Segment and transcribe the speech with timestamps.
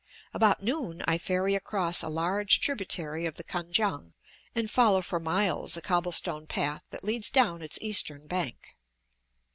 [0.33, 4.13] About noon I ferry across a large tributary of the Kan kiang,
[4.55, 8.75] and follow for miles a cobble stone path that leads down its eastern bank.